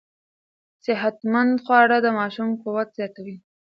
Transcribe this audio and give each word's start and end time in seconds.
صحتمند 0.85 1.53
خواړه 1.63 1.97
د 2.01 2.07
ماشوم 2.19 2.49
قوت 2.61 2.89
زیاتوي. 2.97 3.35